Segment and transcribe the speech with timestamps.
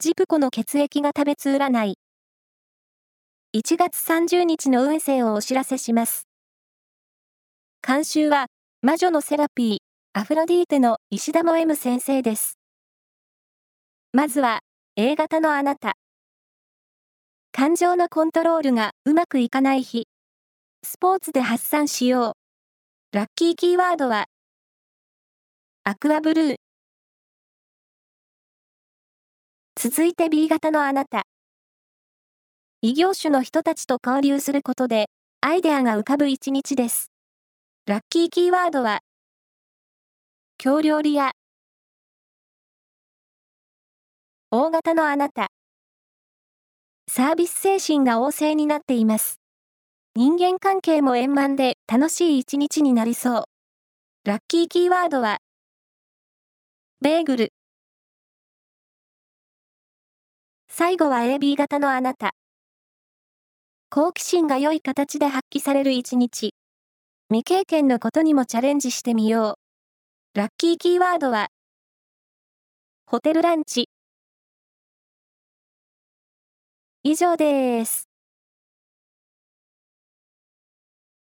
[0.00, 1.98] ジプコの血液が食べつ占い。
[3.52, 6.28] 1月30日の運勢をお知らせします。
[7.84, 8.46] 監修は、
[8.80, 9.78] 魔女のセラピー、
[10.12, 12.60] アフロディーテの石田も M 先生です。
[14.12, 14.60] まずは、
[14.94, 15.94] A 型のあなた。
[17.50, 20.06] 感情のコントロールがうまくいかない日。
[20.84, 22.36] スポーツで発散しよ
[23.12, 23.16] う。
[23.16, 24.26] ラッキーキーワードは、
[25.82, 26.67] アクアブルー。
[29.80, 31.22] 続いて B 型のあなた。
[32.82, 35.06] 異業種の人たちと交流することで、
[35.40, 37.12] アイデアが浮かぶ一日です。
[37.86, 39.02] ラッキーキーワードは、
[40.56, 41.30] 京料理屋。
[44.50, 45.46] 大型のあなた。
[47.08, 49.38] サービス精神が旺盛になっています。
[50.16, 53.44] 人間関係も円満で楽しい一日になりそう。
[54.24, 55.38] ラッキーキーワードは、
[57.00, 57.57] ベーグル。
[60.78, 62.36] 最後は AB 型のあなた。
[63.90, 66.54] 好奇心が良い形で発揮される一日。
[67.30, 69.58] 未経験のことにもチャレンジしてみよ
[70.34, 70.38] う。
[70.38, 71.48] ラッキーキーワードは、
[73.06, 73.88] ホテルランチ。
[77.02, 78.07] 以上です。